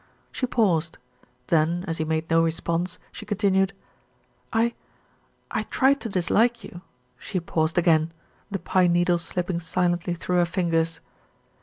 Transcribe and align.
She 0.31 0.47
paused, 0.47 0.97
then 1.45 1.85
as 1.87 1.99
he 1.99 2.05
made 2.05 2.27
no 2.31 2.41
response 2.41 2.97
she 3.11 3.23
con 3.23 3.37
tinued: 3.37 3.69
"I 4.51 4.73
I 5.51 5.61
tried 5.69 6.01
to 6.01 6.09
dislike 6.09 6.63
you," 6.63 6.81
she 7.19 7.39
paused 7.39 7.77
again, 7.77 8.11
the 8.49 8.57
pine 8.57 8.93
needles 8.93 9.23
slipping 9.23 9.59
silently 9.59 10.15
through 10.15 10.37
her 10.37 10.45
fingers. 10.45 11.01